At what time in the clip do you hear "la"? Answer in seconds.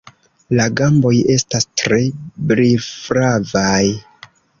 0.59-0.63